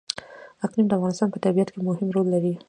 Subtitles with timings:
[0.65, 2.53] اقلیم د افغانستان په طبیعت کې مهم رول لري.